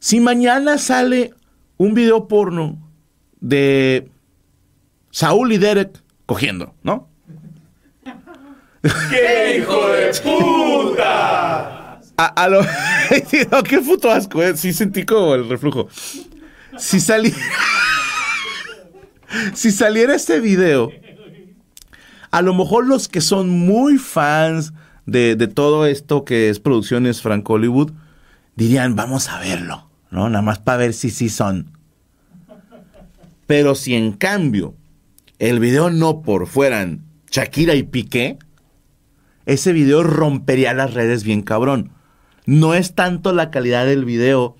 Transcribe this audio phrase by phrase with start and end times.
[0.00, 1.34] Si mañana sale
[1.76, 2.78] un video porno
[3.38, 4.10] de
[5.10, 7.08] Saúl y Derek cogiendo, ¿no?
[9.10, 12.00] ¡Qué hijo de puta!
[12.16, 12.60] A, lo...
[13.68, 14.56] qué puto asco, ¿eh?
[14.56, 15.88] Sí sentí como el reflujo.
[16.78, 17.36] Si saliera...
[19.54, 20.90] si saliera este video,
[22.30, 24.72] a lo mejor los que son muy fans
[25.04, 27.92] de, de todo esto que es producciones Frank Hollywood,
[28.56, 30.28] dirían, vamos a verlo, ¿no?
[30.28, 31.72] Nada más para ver si sí son.
[33.46, 34.74] Pero si en cambio
[35.38, 38.38] el video no por fueran Shakira y Piqué,
[39.46, 41.90] ese video rompería las redes bien cabrón.
[42.46, 44.56] No es tanto la calidad del video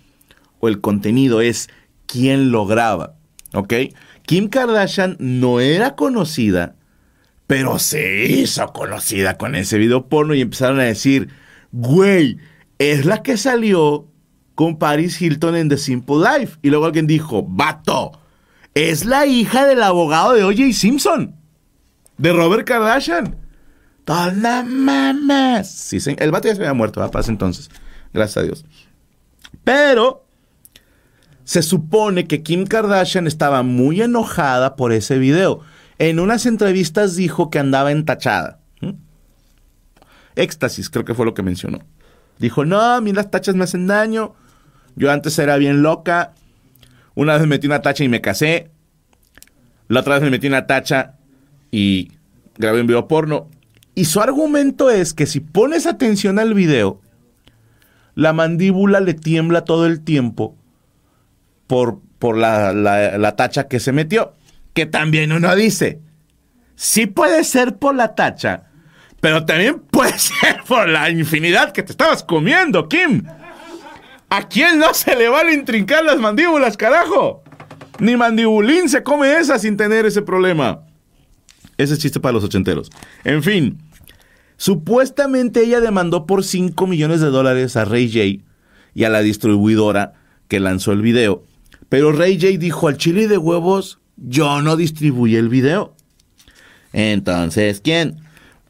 [0.60, 1.68] o el contenido, es
[2.06, 3.14] quién lo graba.
[3.52, 3.74] ¿Ok?
[4.22, 6.76] Kim Kardashian no era conocida,
[7.46, 11.30] pero se hizo conocida con ese video porno y empezaron a decir,
[11.72, 12.38] güey,
[12.78, 14.09] es la que salió
[14.60, 16.58] con Paris Hilton en The Simple Life.
[16.60, 18.12] Y luego alguien dijo, vato,
[18.74, 20.74] es la hija del abogado de O.J.
[20.74, 21.34] Simpson,
[22.18, 23.36] de Robert Kardashian.
[24.04, 25.66] ¡Toda mames!
[25.70, 27.70] Sí, el vato ya se había muerto, a paz entonces.
[28.12, 28.66] Gracias a Dios.
[29.64, 30.26] Pero
[31.44, 35.60] se supone que Kim Kardashian estaba muy enojada por ese video.
[35.96, 38.60] En unas entrevistas dijo que andaba entachada.
[40.36, 41.78] Éxtasis, creo que fue lo que mencionó.
[42.38, 44.34] Dijo, no, a mí las tachas me hacen daño.
[45.00, 46.34] Yo antes era bien loca.
[47.14, 48.70] Una vez me metí una tacha y me casé.
[49.88, 51.14] La otra vez me metí una tacha
[51.70, 52.12] y
[52.58, 53.48] grabé un video porno.
[53.94, 57.00] Y su argumento es que si pones atención al video,
[58.14, 60.54] la mandíbula le tiembla todo el tiempo
[61.66, 64.34] por, por la, la, tacha que se metió.
[64.74, 65.98] Que también uno dice,
[66.76, 68.64] sí puede ser por la tacha,
[69.22, 73.24] pero también puede ser por la infinidad que te estabas comiendo, Kim.
[74.30, 77.42] ¿A quién no se le van a intrincar las mandíbulas, carajo?
[77.98, 80.86] Ni mandibulín se come esa sin tener ese problema.
[81.76, 82.90] Ese es chiste para los ochenteros.
[83.24, 83.78] En fin,
[84.56, 88.44] supuestamente ella demandó por 5 millones de dólares a Ray J
[88.94, 90.14] y a la distribuidora
[90.46, 91.42] que lanzó el video.
[91.88, 95.96] Pero Ray J dijo al chile de huevos, yo no distribuí el video.
[96.92, 98.20] Entonces, ¿quién?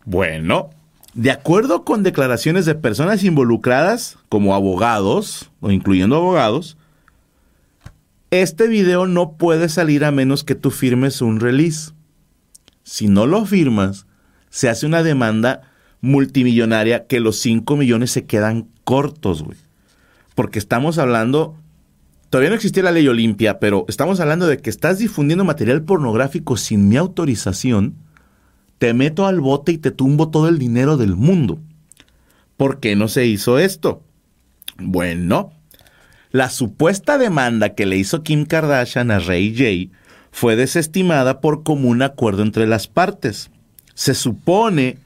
[0.06, 0.70] Bueno,
[1.14, 6.76] de acuerdo con declaraciones de personas involucradas, como abogados, o incluyendo abogados,
[8.30, 11.92] este video no puede salir a menos que tú firmes un release.
[12.84, 14.06] Si no lo firmas,
[14.50, 15.62] se hace una demanda
[16.00, 19.58] multimillonaria que los 5 millones se quedan cortos, güey.
[20.36, 21.56] Porque estamos hablando,
[22.30, 26.56] todavía no existía la ley Olimpia, pero estamos hablando de que estás difundiendo material pornográfico
[26.56, 27.96] sin mi autorización
[28.80, 31.58] te meto al bote y te tumbo todo el dinero del mundo.
[32.56, 34.02] ¿Por qué no se hizo esto?
[34.78, 35.52] Bueno,
[36.30, 39.94] la supuesta demanda que le hizo Kim Kardashian a Ray J
[40.32, 43.50] fue desestimada por común acuerdo entre las partes.
[43.92, 44.96] Se supone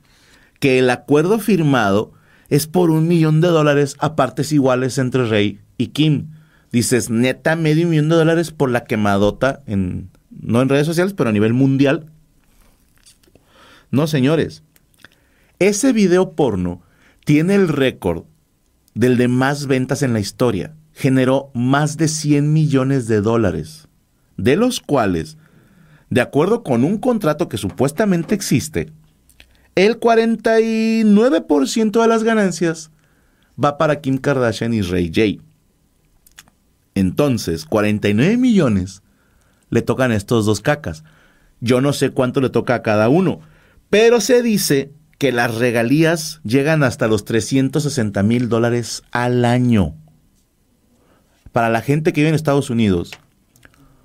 [0.60, 2.12] que el acuerdo firmado
[2.50, 6.28] es por un millón de dólares a partes iguales entre Ray y Kim.
[6.70, 11.30] Dices, neta, medio millón de dólares por la quemadota en, no en redes sociales, pero
[11.30, 12.06] a nivel mundial.
[13.94, 14.64] No, señores.
[15.60, 16.82] Ese video porno
[17.24, 18.24] tiene el récord
[18.94, 20.74] del de más ventas en la historia.
[20.92, 23.86] Generó más de 100 millones de dólares,
[24.36, 25.38] de los cuales,
[26.10, 28.92] de acuerdo con un contrato que supuestamente existe,
[29.76, 32.90] el 49% de las ganancias
[33.62, 35.40] va para Kim Kardashian y Ray J.
[36.96, 39.04] Entonces, 49 millones
[39.70, 41.04] le tocan a estos dos cacas.
[41.60, 43.40] Yo no sé cuánto le toca a cada uno
[43.90, 49.94] pero se dice que las regalías llegan hasta los 360 mil dólares al año.
[51.52, 53.12] Para la gente que vive en Estados Unidos,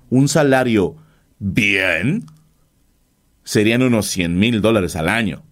[0.08, 0.96] un salario
[1.38, 2.26] bien
[3.44, 5.42] serían unos 100 mil dólares al año.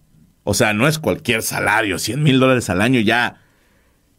[0.43, 3.41] O sea, no es cualquier salario, 100 mil dólares al año ya,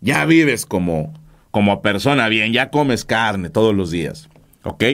[0.01, 1.15] ya vives como,
[1.51, 4.29] como persona bien, ya comes carne todos los días,
[4.63, 4.85] ¿ok?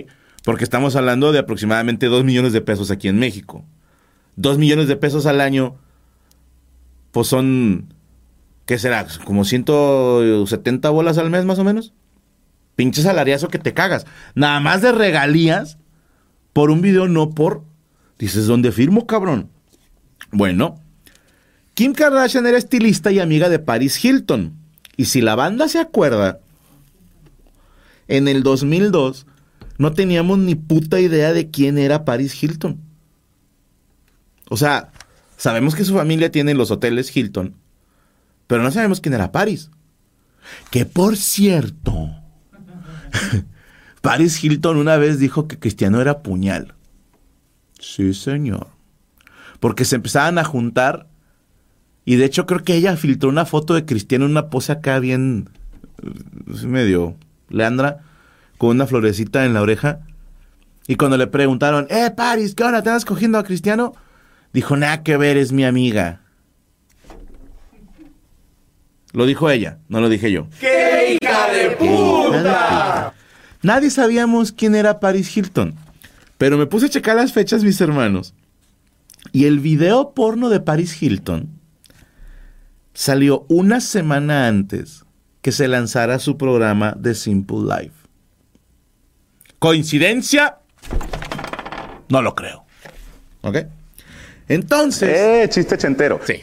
[0.45, 3.65] Porque estamos hablando de aproximadamente 2 millones de pesos aquí en México.
[4.37, 5.77] Dos millones de pesos al año,
[7.11, 7.95] pues son,
[8.67, 9.07] ¿qué será?
[9.25, 11.93] Como 170 bolas al mes más o menos.
[12.77, 14.07] Pinche salariazo que te cagas.
[14.35, 15.79] Nada más de regalías
[16.53, 17.65] por un video, no por...
[18.19, 19.49] Dices, ¿dónde firmo, cabrón?
[20.31, 20.79] Bueno,
[21.75, 24.55] Kim Kardashian era estilista y amiga de Paris Hilton.
[24.97, 26.41] Y si la banda se acuerda,
[28.09, 29.27] en el 2002
[29.79, 32.81] no teníamos ni puta idea de quién era Paris Hilton.
[34.49, 34.91] O sea,
[35.37, 37.55] sabemos que su familia tiene los hoteles Hilton,
[38.47, 39.71] pero no sabemos quién era Paris.
[40.71, 42.11] Que por cierto,
[44.01, 46.75] Paris Hilton una vez dijo que Cristiano era puñal.
[47.79, 48.69] Sí, señor.
[49.61, 51.09] Porque se empezaban a juntar.
[52.05, 55.01] Y de hecho creo que ella filtró una foto de Cristiano en una pose acá
[55.01, 55.51] bien
[56.03, 57.17] eh, medio
[57.49, 58.05] Leandra,
[58.59, 60.01] con una florecita en la oreja.
[60.87, 62.83] Y cuando le preguntaron, eh, Paris, ¿qué onda?
[62.83, 63.95] ¿Te estás cogiendo a Cristiano?
[64.57, 66.23] Dijo, nada que ver, es mi amiga.
[69.13, 70.49] Lo dijo ella, no lo dije yo.
[70.59, 73.13] ¡Qué hija de puta!
[73.61, 75.75] Nadie sabíamos quién era Paris Hilton.
[76.39, 78.33] Pero me puse a checar las fechas, mis hermanos.
[79.31, 81.51] Y el video porno de Paris Hilton
[82.95, 85.05] salió una semana antes
[85.43, 88.09] que se lanzara su programa de Simple Life.
[89.59, 90.61] ¿Coincidencia?
[92.09, 92.65] No lo creo.
[93.43, 93.59] ¿Ok?
[94.49, 95.11] Entonces.
[95.17, 96.21] ¡Eh, chiste chentero!
[96.25, 96.41] Sí.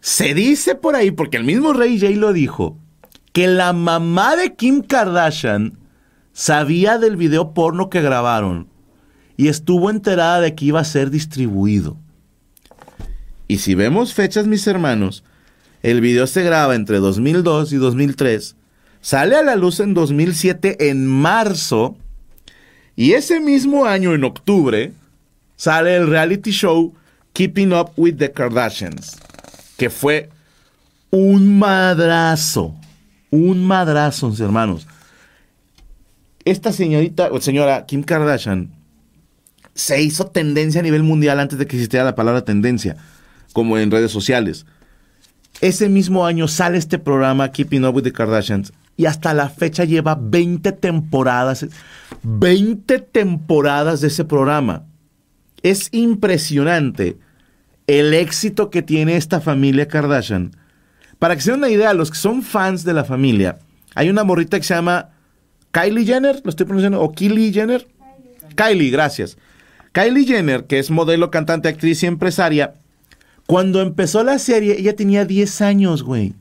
[0.00, 2.76] se dice por ahí, porque el mismo Rey J lo dijo,
[3.32, 5.78] que la mamá de Kim Kardashian
[6.32, 8.68] sabía del video porno que grabaron
[9.36, 11.96] y estuvo enterada de que iba a ser distribuido.
[13.48, 15.24] Y si vemos fechas, mis hermanos,
[15.82, 18.56] el video se graba entre 2002 y 2003,
[19.00, 21.96] sale a la luz en 2007 en marzo
[22.96, 24.92] y ese mismo año en octubre
[25.60, 26.94] sale el reality show
[27.34, 29.18] Keeping Up with the Kardashians,
[29.76, 30.30] que fue
[31.10, 32.74] un madrazo,
[33.30, 34.86] un madrazo, mis hermanos.
[36.46, 38.70] Esta señorita, o señora Kim Kardashian,
[39.74, 42.96] se hizo tendencia a nivel mundial antes de que existiera la palabra tendencia,
[43.52, 44.64] como en redes sociales.
[45.60, 49.84] Ese mismo año sale este programa Keeping Up with the Kardashians y hasta la fecha
[49.84, 51.66] lleva 20 temporadas.
[52.22, 54.86] 20 temporadas de ese programa.
[55.62, 57.18] Es impresionante
[57.86, 60.52] el éxito que tiene esta familia Kardashian.
[61.18, 63.58] Para que se den una idea, los que son fans de la familia,
[63.94, 65.10] hay una morrita que se llama
[65.72, 67.86] Kylie Jenner, lo estoy pronunciando, o Kylie Jenner.
[68.54, 69.36] Kylie, gracias.
[69.92, 72.74] Kylie Jenner, que es modelo, cantante, actriz y empresaria,
[73.46, 76.34] cuando empezó la serie, ella tenía 10 años, güey.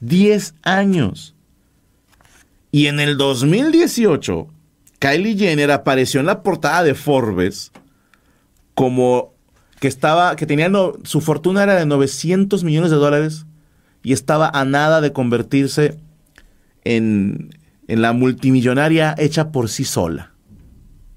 [0.00, 1.34] 10 años.
[2.72, 4.48] Y en el 2018,
[4.98, 7.70] Kylie Jenner apareció en la portada de Forbes
[8.78, 9.34] como
[9.80, 10.70] que estaba, que tenía,
[11.02, 13.44] su fortuna era de 900 millones de dólares
[14.04, 15.98] y estaba a nada de convertirse
[16.84, 17.50] en,
[17.88, 20.30] en la multimillonaria hecha por sí sola.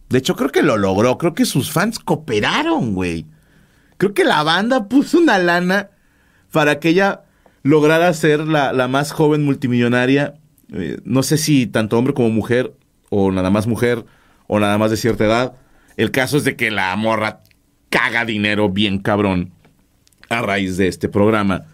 [0.10, 1.20] De hecho, creo que lo logró.
[1.20, 3.28] Creo que sus fans cooperaron, güey.
[3.98, 5.92] Creo que la banda puso una lana
[6.52, 7.26] para que ella
[7.62, 10.34] lograra ser la, la más joven multimillonaria.
[10.74, 12.74] Eh, no sé si tanto hombre como mujer,
[13.12, 14.04] o nada más mujer,
[14.48, 15.54] o nada más de cierta edad.
[15.96, 17.44] El caso es de que la morra
[17.92, 19.52] caga dinero bien cabrón
[20.30, 21.66] a raíz de este programa.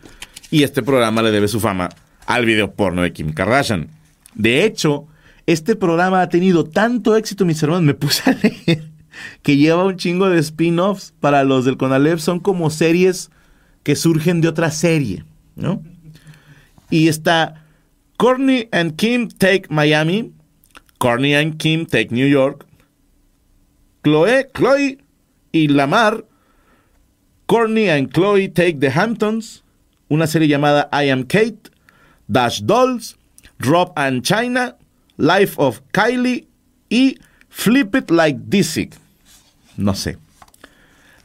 [0.51, 1.89] Y este programa le debe su fama
[2.25, 3.87] al video porno de Kim Kardashian.
[4.33, 5.07] De hecho,
[5.45, 8.83] este programa ha tenido tanto éxito, mis hermanos, me puse a leer
[9.41, 12.19] que lleva un chingo de spin-offs para los del Conalep.
[12.19, 13.29] Son como series
[13.83, 15.23] que surgen de otra serie,
[15.55, 15.81] ¿no?
[16.89, 17.65] Y está
[18.17, 20.33] Courtney and Kim Take Miami,
[20.97, 22.65] Courtney and Kim Take New York,
[24.03, 24.97] Chloe, Chloe
[25.51, 26.25] y Lamar,
[27.45, 29.63] Courtney and Chloe Take the Hamptons,
[30.09, 31.71] una serie llamada I Am Kate,
[32.27, 33.17] Dash Dolls,
[33.59, 34.75] Rob and China,
[35.17, 36.47] Life of Kylie
[36.89, 37.17] y
[37.49, 38.89] Flip It Like Dizzy.
[39.77, 40.17] No sé.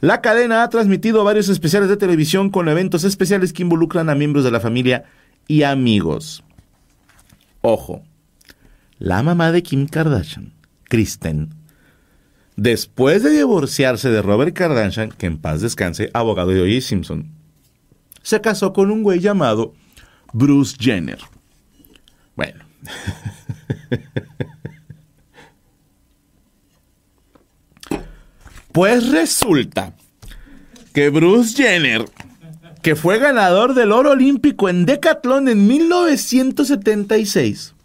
[0.01, 4.43] La cadena ha transmitido varios especiales de televisión con eventos especiales que involucran a miembros
[4.43, 5.05] de la familia
[5.47, 6.43] y amigos.
[7.61, 8.03] Ojo,
[8.99, 10.51] la mamá de Kim Kardashian,
[10.89, 11.53] Kristen,
[12.55, 16.81] después de divorciarse de Robert Kardashian, que en paz descanse, abogado de O.J.
[16.81, 17.27] Simpson,
[18.21, 19.73] se casó con un güey llamado
[20.33, 21.19] Bruce Jenner.
[22.35, 22.63] Bueno.
[28.73, 29.93] Pues resulta
[30.93, 32.05] que Bruce Jenner,
[32.81, 37.75] que fue ganador del oro olímpico en Decathlon en 1976,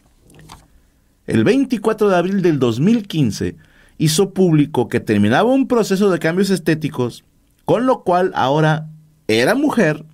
[1.27, 3.57] el 24 de abril del 2015
[3.99, 7.25] hizo público que terminaba un proceso de cambios estéticos,
[7.65, 8.89] con lo cual ahora
[9.27, 10.05] era mujer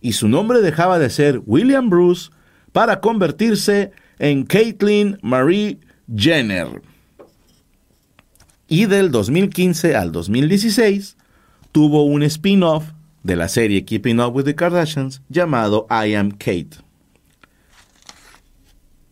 [0.00, 2.30] y su nombre dejaba de ser William Bruce
[2.72, 5.78] para convertirse en Caitlyn Marie
[6.14, 6.82] Jenner.
[8.68, 11.16] Y del 2015 al 2016
[11.72, 12.84] tuvo un spin-off
[13.22, 16.70] de la serie Keeping Up with the Kardashians llamado I Am Kate.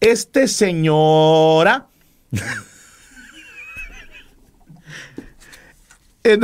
[0.00, 1.88] Este señora
[6.32, 6.42] en,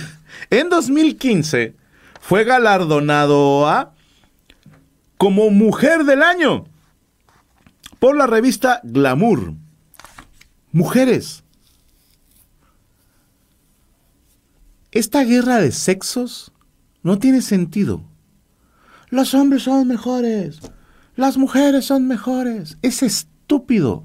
[0.50, 1.74] en 2015
[2.20, 3.94] fue galardonado a
[5.16, 6.66] como Mujer del Año
[7.98, 9.54] por la revista Glamour.
[10.72, 11.44] Mujeres.
[14.90, 16.52] Esta guerra de sexos
[17.02, 18.02] no tiene sentido.
[19.08, 20.60] Los hombres son mejores.
[21.16, 22.78] Las mujeres son mejores.
[22.82, 24.04] Es estúpido.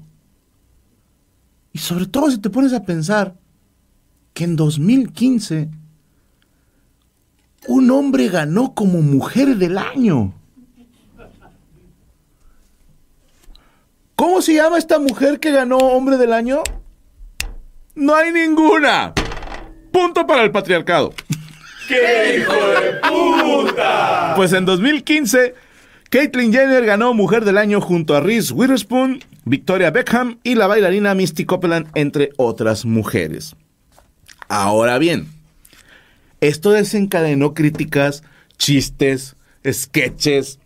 [1.72, 3.34] Y sobre todo si te pones a pensar
[4.38, 5.68] que en 2015
[7.66, 10.32] un hombre ganó como mujer del año.
[14.14, 16.62] ¿Cómo se llama esta mujer que ganó hombre del año?
[17.96, 19.12] No hay ninguna.
[19.90, 21.12] Punto para el patriarcado.
[21.88, 24.34] ¡Qué hijo de puta!
[24.36, 25.56] Pues en 2015,
[26.10, 31.16] Caitlyn Jenner ganó Mujer del Año junto a Reese Witherspoon, Victoria Beckham y la bailarina
[31.16, 33.56] Misty Copeland, entre otras mujeres.
[34.48, 35.28] Ahora bien,
[36.40, 38.22] esto desencadenó críticas,
[38.56, 39.36] chistes,
[39.70, 40.58] sketches.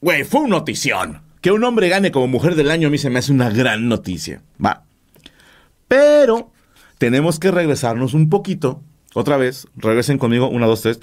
[0.00, 1.22] Güey, fue una notición.
[1.40, 3.88] Que un hombre gane como mujer del año a mí se me hace una gran
[3.88, 4.42] noticia.
[4.64, 4.84] Va.
[5.88, 6.50] Pero
[6.98, 8.82] tenemos que regresarnos un poquito.
[9.12, 10.48] Otra vez, regresen conmigo.
[10.48, 11.00] Una, dos, tres.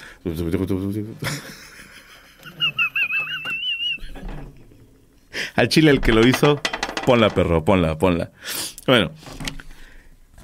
[5.55, 6.59] Al chile el que lo hizo,
[7.05, 8.31] ponla, perro, ponla, ponla.
[8.87, 9.11] Bueno,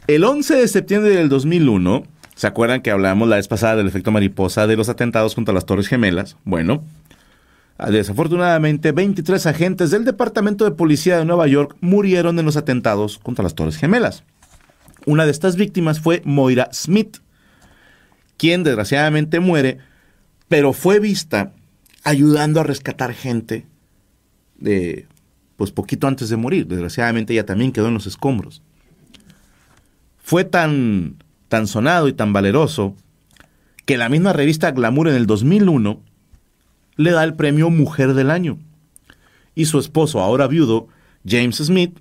[0.08, 2.04] el 11 de septiembre del 2001,
[2.36, 5.66] ¿se acuerdan que hablábamos la vez pasada del efecto mariposa de los atentados contra las
[5.66, 6.38] Torres Gemelas?
[6.46, 6.84] Bueno,
[7.78, 13.44] desafortunadamente 23 agentes del Departamento de Policía de Nueva York murieron en los atentados contra
[13.44, 14.24] las Torres Gemelas.
[15.06, 17.18] Una de estas víctimas fue Moira Smith,
[18.38, 19.80] quien desgraciadamente muere,
[20.48, 21.52] pero fue vista
[22.06, 23.66] ayudando a rescatar gente
[24.58, 25.06] de
[25.58, 26.66] pues poquito antes de morir.
[26.68, 28.62] Desgraciadamente ella también quedó en los escombros.
[30.28, 32.98] Fue tan tan sonado y tan valeroso
[33.86, 36.02] que la misma revista Glamour en el 2001
[36.98, 38.60] le da el premio Mujer del Año.
[39.56, 40.90] Y su esposo, ahora viudo,
[41.26, 41.98] James Smith,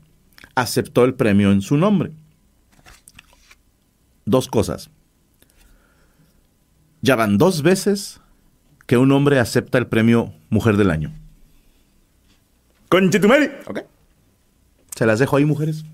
[0.57, 2.15] aceptó el premio en su nombre.
[4.25, 4.91] Dos cosas.
[7.03, 8.21] Ya van dos veces
[8.89, 11.15] que un hombre acepta el premio Mujer del Año.
[12.89, 13.51] Conchetumari.
[13.69, 13.83] ¿Ok?
[14.97, 15.85] Se las dejo ahí, mujeres.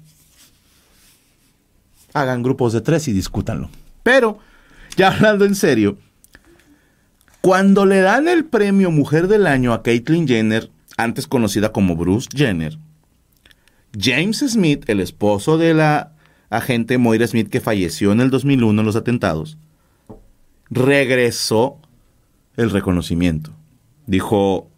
[2.14, 3.70] Hagan grupos de tres y discútanlo.
[4.02, 4.38] Pero,
[4.96, 5.98] ya hablando en serio,
[7.40, 12.28] cuando le dan el premio Mujer del Año a Caitlyn Jenner, antes conocida como Bruce
[12.34, 12.78] Jenner,
[13.98, 16.12] James Smith, el esposo de la
[16.50, 19.58] agente Moira Smith que falleció en el 2001 en los atentados,
[20.70, 21.78] regresó
[22.56, 23.50] el reconocimiento.
[24.06, 24.70] Dijo,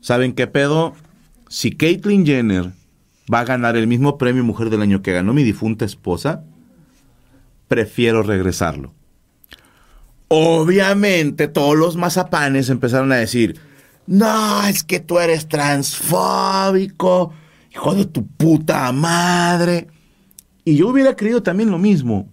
[0.00, 0.94] ¿saben qué pedo?
[1.48, 2.72] Si Caitlyn Jenner
[3.32, 6.44] va a ganar el mismo premio Mujer del Año que ganó mi difunta esposa,
[7.72, 8.92] prefiero regresarlo.
[10.28, 13.58] Obviamente todos los mazapanes empezaron a decir,
[14.06, 17.32] no, es que tú eres transfóbico,
[17.72, 19.88] hijo de tu puta madre.
[20.66, 22.28] Y yo hubiera creído también lo mismo.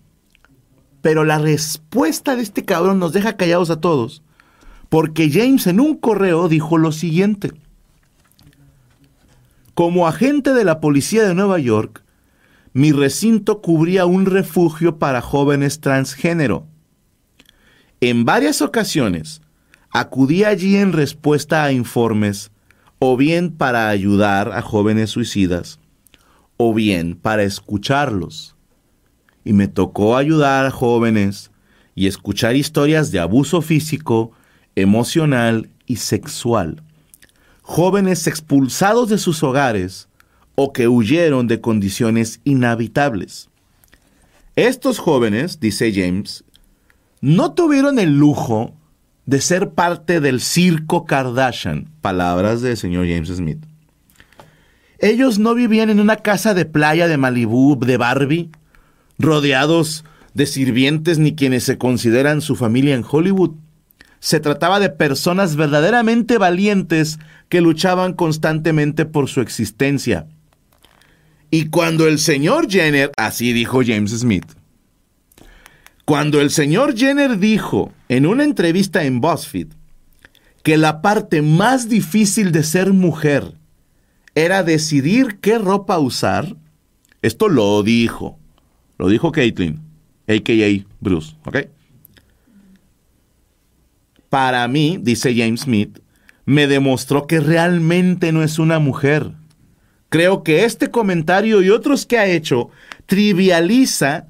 [1.01, 4.21] Pero la respuesta de este cabrón nos deja callados a todos.
[4.89, 7.53] Porque James en un correo dijo lo siguiente.
[9.73, 12.03] Como agente de la policía de Nueva York,
[12.73, 16.67] mi recinto cubría un refugio para jóvenes transgénero.
[18.01, 19.41] En varias ocasiones
[19.89, 22.51] acudí allí en respuesta a informes,
[22.99, 25.79] o bien para ayudar a jóvenes suicidas,
[26.57, 28.55] o bien para escucharlos.
[29.43, 31.49] Y me tocó ayudar a jóvenes
[31.95, 34.31] y escuchar historias de abuso físico,
[34.75, 36.83] emocional y sexual.
[37.61, 40.08] Jóvenes expulsados de sus hogares
[40.61, 43.49] o que huyeron de condiciones inhabitables.
[44.57, 46.43] Estos jóvenes, dice James,
[47.21, 48.73] no tuvieron el lujo
[49.25, 53.59] de ser parte del circo Kardashian, palabras del señor James Smith.
[54.97, 58.49] Ellos no vivían en una casa de playa de Malibú, de Barbie,
[59.17, 63.51] rodeados de sirvientes ni quienes se consideran su familia en Hollywood.
[64.19, 70.27] Se trataba de personas verdaderamente valientes que luchaban constantemente por su existencia.
[71.51, 74.45] Y cuando el señor Jenner, así dijo James Smith,
[76.05, 79.67] cuando el señor Jenner dijo en una entrevista en BuzzFeed
[80.63, 83.53] que la parte más difícil de ser mujer
[84.35, 86.55] era decidir qué ropa usar,
[87.21, 88.37] esto lo dijo,
[88.97, 89.79] lo dijo Caitlyn,
[90.27, 90.85] a.k.a.
[90.99, 91.57] Bruce, ¿ok?
[94.29, 95.99] Para mí, dice James Smith,
[96.45, 99.31] me demostró que realmente no es una mujer.
[100.09, 102.69] Creo que este comentario y otros que ha hecho
[103.05, 104.27] trivializa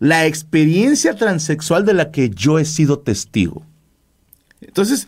[0.00, 3.64] la experiencia transexual de la que yo he sido testigo.
[4.60, 5.06] Entonces,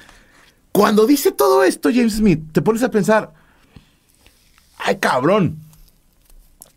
[0.71, 3.33] cuando dice todo esto James Smith, te pones a pensar,
[4.79, 5.59] ay cabrón,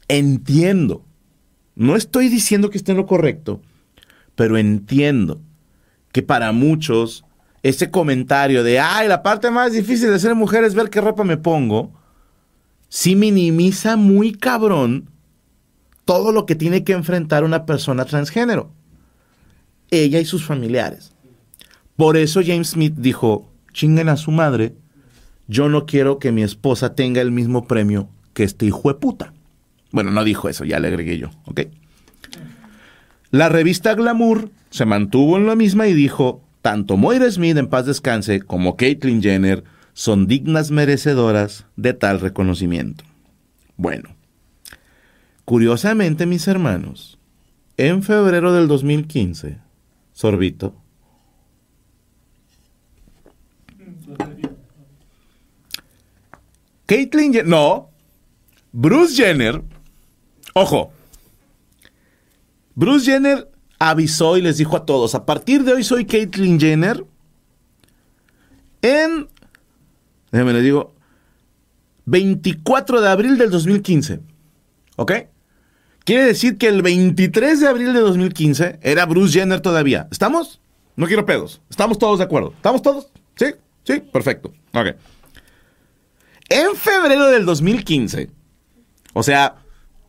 [0.08, 1.04] entiendo.
[1.76, 3.62] No estoy diciendo que esté en lo correcto,
[4.36, 5.42] pero entiendo
[6.12, 7.26] que para muchos
[7.64, 11.24] ese comentario de, ay, la parte más difícil de ser mujer es ver qué ropa
[11.24, 11.92] me pongo,
[12.90, 15.10] sí minimiza muy cabrón
[16.06, 18.72] todo lo que tiene que enfrentar una persona transgénero.
[19.92, 21.14] Ella y sus familiares.
[21.96, 24.76] Por eso James Smith dijo, chinguen a su madre,
[25.48, 29.34] yo no quiero que mi esposa tenga el mismo premio que este hijo de puta.
[29.92, 31.62] Bueno, no dijo eso, ya le agregué yo, ¿ok?
[33.32, 37.86] La revista Glamour se mantuvo en la misma y dijo, tanto Moira Smith en paz
[37.86, 39.64] descanse como Caitlyn Jenner
[39.96, 43.06] son dignas merecedoras de tal reconocimiento.
[43.78, 44.14] Bueno,
[45.46, 47.18] curiosamente mis hermanos,
[47.78, 49.58] en febrero del 2015,
[50.12, 50.76] Sorbito,
[56.86, 57.90] Caitlyn Jenner, no,
[58.74, 59.64] Bruce Jenner,
[60.54, 60.92] ojo,
[62.76, 63.50] Bruce Jenner
[63.80, 67.06] avisó y les dijo a todos, a partir de hoy soy Caitlyn Jenner
[68.82, 69.30] en,
[70.36, 70.94] déjenme les digo,
[72.06, 74.20] 24 de abril del 2015,
[74.98, 75.12] ¿ok?
[76.04, 80.08] Quiere decir que el 23 de abril de 2015 era Bruce Jenner todavía.
[80.12, 80.60] ¿Estamos?
[80.98, 81.62] No quiero pedos.
[81.70, 82.54] ¿Estamos todos de acuerdo?
[82.56, 83.08] ¿Estamos todos?
[83.38, 83.46] ¿Sí?
[83.86, 84.52] Sí, perfecto.
[84.74, 84.90] Ok.
[86.50, 88.30] En febrero del 2015,
[89.14, 89.56] o sea,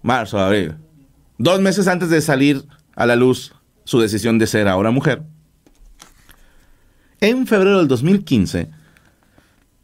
[0.02, 0.74] marzo, abril,
[1.38, 2.64] dos meses antes de salir
[2.96, 3.54] a la luz
[3.84, 5.22] su decisión de ser ahora mujer,
[7.20, 8.70] en febrero del 2015,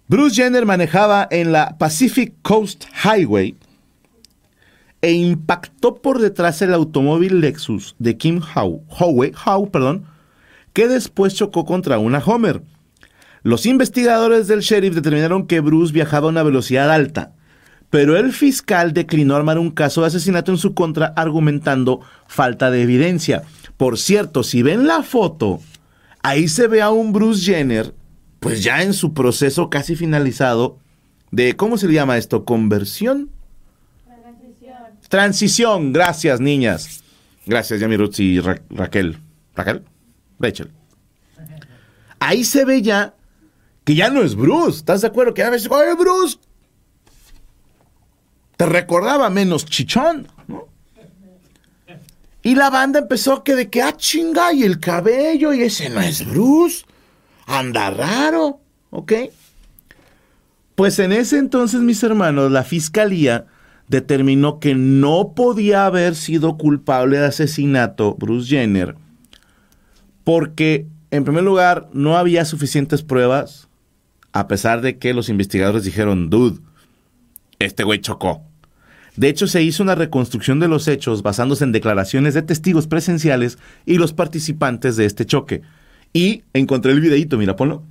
[0.08, 3.56] Bruce Jenner manejaba en la Pacific Coast Highway
[5.00, 10.04] e impactó por detrás el automóvil Lexus de Kim Howe, Howe, Howe perdón,
[10.72, 12.62] que después chocó contra una Homer.
[13.42, 17.32] Los investigadores del sheriff determinaron que Bruce viajaba a una velocidad alta,
[17.88, 22.82] pero el fiscal declinó armar un caso de asesinato en su contra argumentando falta de
[22.82, 23.42] evidencia.
[23.76, 25.60] Por cierto, si ven la foto,
[26.22, 27.94] ahí se ve a un Bruce Jenner,
[28.42, 30.76] pues ya en su proceso casi finalizado
[31.30, 32.44] de, ¿cómo se le llama esto?
[32.44, 33.30] ¿Conversión?
[34.04, 34.74] Transición.
[35.08, 37.04] Transición, gracias niñas.
[37.46, 39.18] Gracias, Yami Roots y Raquel.
[39.54, 39.84] ¿Raquel?
[40.40, 40.72] Rachel.
[42.18, 43.14] Ahí se ve ya
[43.84, 44.78] que ya no es Bruce.
[44.78, 45.34] ¿Estás de acuerdo?
[45.34, 46.38] Que a veces, oye, Bruce,
[48.56, 50.66] te recordaba menos chichón, ¿no?
[52.42, 56.00] Y la banda empezó que de que, ah, chinga, y el cabello, y ese no
[56.00, 56.84] es Bruce.
[57.52, 58.60] Anda raro,
[58.90, 59.12] ¿ok?
[60.74, 63.46] Pues en ese entonces, mis hermanos, la fiscalía
[63.88, 68.96] determinó que no podía haber sido culpable de asesinato Bruce Jenner
[70.24, 73.68] porque, en primer lugar, no había suficientes pruebas
[74.32, 76.60] a pesar de que los investigadores dijeron, dude,
[77.58, 78.42] este güey chocó.
[79.16, 83.58] De hecho, se hizo una reconstrucción de los hechos basándose en declaraciones de testigos presenciales
[83.84, 85.60] y los participantes de este choque.
[86.12, 87.82] Y encontré el videito, mira, ponlo.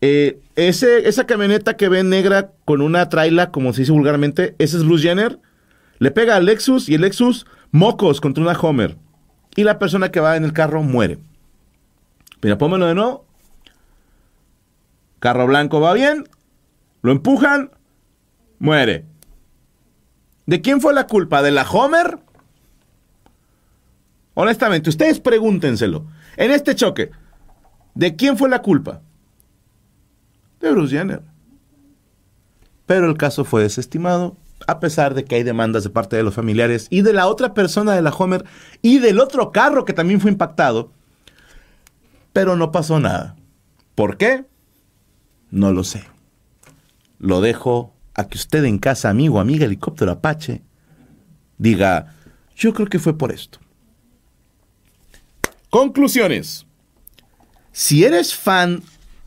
[0.00, 4.76] Eh, ese, esa camioneta que ven negra con una traila, como se dice vulgarmente, ese
[4.78, 5.38] es Bruce Jenner.
[5.98, 8.96] Le pega al Lexus y el Lexus mocos contra una Homer.
[9.54, 11.18] Y la persona que va en el carro muere.
[12.42, 13.26] Mira, pónmelo de nuevo.
[15.20, 16.28] Carro blanco va bien,
[17.02, 17.70] lo empujan,
[18.58, 19.04] muere.
[20.46, 21.42] ¿De quién fue la culpa?
[21.42, 22.18] ¿De la Homer?
[24.34, 26.06] Honestamente, ustedes pregúntenselo.
[26.36, 27.10] En este choque,
[27.94, 29.02] ¿de quién fue la culpa?
[30.60, 31.22] De Bruce Jenner.
[32.86, 36.34] Pero el caso fue desestimado, a pesar de que hay demandas de parte de los
[36.34, 38.44] familiares y de la otra persona de la Homer
[38.80, 40.92] y del otro carro que también fue impactado.
[42.32, 43.36] Pero no pasó nada.
[43.94, 44.44] ¿Por qué?
[45.50, 46.04] No lo sé.
[47.18, 50.62] Lo dejo a que usted en casa, amigo, amiga, helicóptero Apache,
[51.58, 52.14] diga,
[52.56, 53.58] yo creo que fue por esto.
[55.72, 56.66] Conclusiones.
[57.72, 58.82] Si eres fan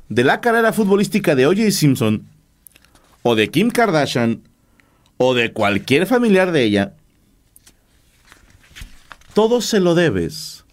[0.10, 1.71] de la carrera futbolística de O.J.
[1.71, 2.27] Simpson,
[3.23, 4.43] o de Kim Kardashian,
[5.17, 6.93] o de cualquier familiar de ella,
[9.34, 10.65] todo se lo debes,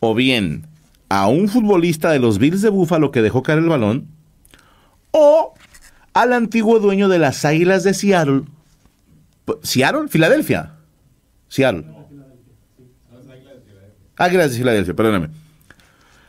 [0.00, 0.66] o bien
[1.08, 4.08] a un futbolista de los Bills de Buffalo que dejó caer el balón,
[5.12, 5.54] o
[6.12, 8.42] al antiguo dueño de las Águilas de Seattle.
[9.62, 10.08] ¿Seattle?
[10.08, 10.74] ¿Filadelfia?
[11.46, 11.84] Seattle.
[14.16, 15.28] Águilas de Filadelfia, perdóname.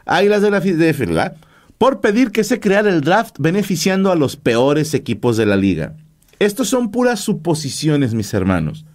[0.06, 1.36] Águilas de la Filadelfia,
[1.78, 5.96] Por pedir que se creara el draft beneficiando a los peores equipos de la liga.
[6.40, 8.86] Estos son puras suposiciones, mis hermanos.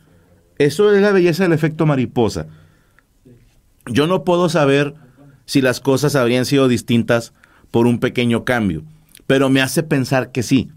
[0.58, 2.46] Eso es la belleza del efecto mariposa.
[3.86, 4.94] Yo no puedo saber
[5.46, 7.32] si las cosas habrían sido distintas
[7.70, 8.84] por un pequeño cambio
[9.30, 10.72] pero me hace pensar que sí.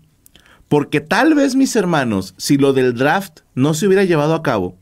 [0.69, 4.77] Porque tal vez, mis hermanos, si lo del draft no se hubiera llevado a cabo,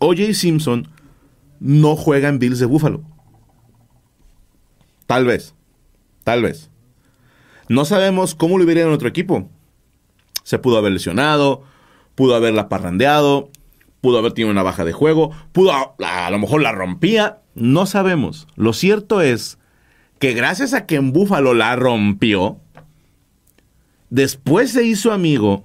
[0.00, 0.88] OJ Simpson
[1.60, 3.02] no juega en Bills de Buffalo.
[5.06, 5.54] Tal vez.
[6.24, 6.70] Tal vez.
[7.68, 9.48] No sabemos cómo lo hubiera en otro equipo.
[10.42, 11.62] Se pudo haber lesionado,
[12.14, 13.50] pudo haberla parrandeado,
[14.00, 15.94] pudo haber tenido una baja de juego, pudo a,
[16.26, 17.42] a lo mejor la rompía.
[17.54, 18.46] No sabemos.
[18.54, 19.58] Lo cierto es
[20.18, 22.58] que gracias a que en Buffalo la rompió,
[24.10, 25.64] después se hizo amigo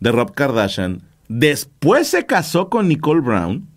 [0.00, 3.68] de Rob Kardashian, después se casó con Nicole Brown,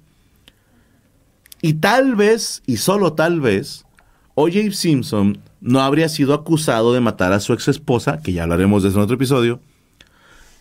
[1.66, 3.88] y tal vez, y solo tal vez,
[4.36, 4.70] O.J.
[4.74, 8.90] Simpson no habría sido acusado de matar a su ex esposa, que ya hablaremos de
[8.90, 9.60] eso en otro episodio.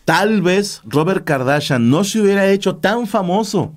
[0.03, 3.75] Tal vez Robert Kardashian no se hubiera hecho tan famoso.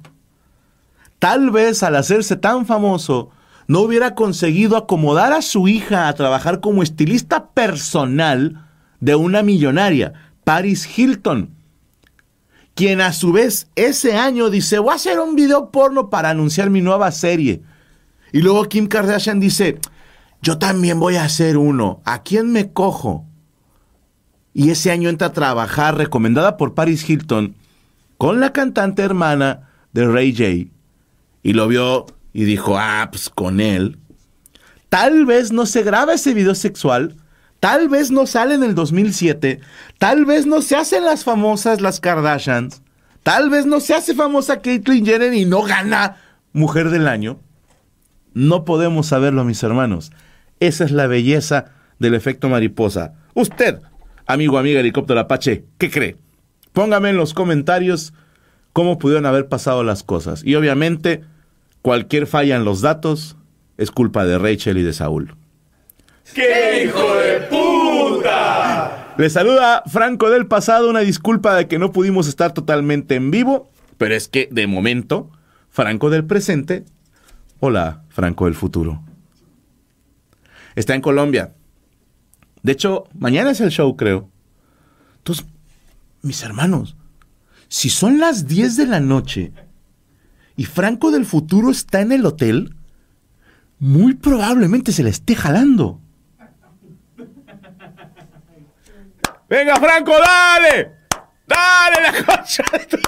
[1.18, 3.28] Tal vez al hacerse tan famoso,
[3.66, 8.64] no hubiera conseguido acomodar a su hija a trabajar como estilista personal
[9.00, 10.14] de una millonaria,
[10.44, 11.50] Paris Hilton,
[12.78, 16.70] quien a su vez ese año dice, voy a hacer un video porno para anunciar
[16.70, 17.60] mi nueva serie.
[18.32, 19.80] Y luego Kim Kardashian dice,
[20.42, 22.00] yo también voy a hacer uno.
[22.04, 23.26] ¿A quién me cojo?
[24.54, 27.56] Y ese año entra a trabajar, recomendada por Paris Hilton,
[28.16, 30.72] con la cantante hermana de Ray J.
[31.42, 33.98] Y lo vio y dijo, ah, pues con él.
[34.88, 37.16] Tal vez no se graba ese video sexual,
[37.60, 39.60] tal vez no sale en el 2007,
[39.98, 42.82] tal vez no se hacen las famosas las Kardashians,
[43.22, 46.16] tal vez no se hace famosa Caitlyn Jenner y no gana
[46.52, 47.40] Mujer del Año.
[48.34, 50.12] No podemos saberlo, mis hermanos.
[50.60, 51.66] Esa es la belleza
[51.98, 53.14] del efecto mariposa.
[53.34, 53.80] Usted,
[54.26, 56.16] amigo, amiga helicóptero Apache, ¿qué cree?
[56.72, 58.12] Póngame en los comentarios
[58.72, 60.44] cómo pudieron haber pasado las cosas.
[60.44, 61.24] Y obviamente,
[61.82, 63.36] cualquier falla en los datos
[63.76, 65.34] es culpa de Rachel y de Saúl.
[66.34, 67.27] ¡Qué hijo de
[69.18, 69.22] puta!
[69.22, 73.68] Le saluda Franco del pasado, una disculpa de que no pudimos estar totalmente en vivo,
[73.96, 75.30] pero es que de momento,
[75.68, 76.84] Franco del presente,
[77.60, 79.02] hola, Franco del futuro.
[80.76, 81.54] Está en Colombia.
[82.62, 84.30] De hecho, mañana es el show, creo.
[85.18, 85.46] Entonces,
[86.22, 86.96] mis hermanos,
[87.68, 89.52] si son las 10 de la noche
[90.56, 92.74] y Franco del futuro está en el hotel,
[93.80, 96.00] muy probablemente se le esté jalando.
[99.48, 100.98] Venga, Franco, dale.
[101.46, 102.98] Dale la concha de tu...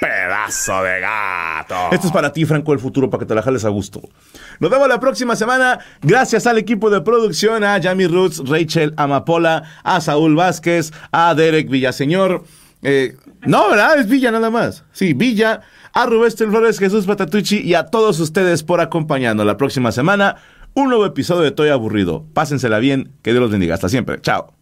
[0.00, 1.74] ¡Pedazo de gato!
[1.92, 4.00] Esto es para ti, Franco del futuro, para que te la jales a gusto.
[4.58, 5.78] Nos vemos la próxima semana.
[6.00, 11.68] Gracias al equipo de producción, a Yami Roots, Rachel Amapola, a Saúl Vázquez, a Derek
[11.68, 12.44] Villaseñor.
[12.82, 13.98] Eh, no, ¿verdad?
[13.98, 14.84] Es Villa nada más.
[14.92, 15.60] Sí, Villa,
[15.92, 20.36] a Rubén Flores, Jesús Patatucci y a todos ustedes por acompañarnos la próxima semana.
[20.72, 22.24] Un nuevo episodio de Toy Aburrido.
[22.32, 23.74] Pásensela bien, que Dios los bendiga.
[23.74, 24.18] Hasta siempre.
[24.22, 24.61] Chao.